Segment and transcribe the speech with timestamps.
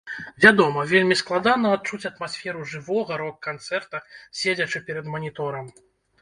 [0.43, 4.03] Вядома, вельмі складана адчуць атмасферу жывога рок-канцэрта,
[4.41, 5.71] седзячы перад маніторам.